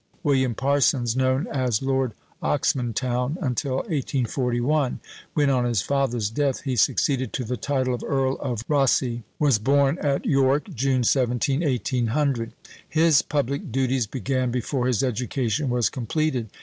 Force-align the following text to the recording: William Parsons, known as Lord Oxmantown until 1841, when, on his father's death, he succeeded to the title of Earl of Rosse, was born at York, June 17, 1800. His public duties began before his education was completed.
William 0.23 0.55
Parsons, 0.55 1.15
known 1.15 1.45
as 1.53 1.83
Lord 1.83 2.13
Oxmantown 2.41 3.37
until 3.39 3.73
1841, 3.75 4.99
when, 5.35 5.49
on 5.51 5.65
his 5.65 5.83
father's 5.83 6.31
death, 6.31 6.61
he 6.61 6.75
succeeded 6.75 7.31
to 7.33 7.43
the 7.43 7.55
title 7.55 7.93
of 7.93 8.03
Earl 8.03 8.37
of 8.39 8.63
Rosse, 8.67 9.03
was 9.37 9.59
born 9.59 9.99
at 9.99 10.25
York, 10.25 10.73
June 10.73 11.03
17, 11.03 11.59
1800. 11.63 12.53
His 12.89 13.21
public 13.21 13.71
duties 13.71 14.07
began 14.07 14.49
before 14.49 14.87
his 14.87 15.03
education 15.03 15.69
was 15.69 15.87
completed. 15.91 16.49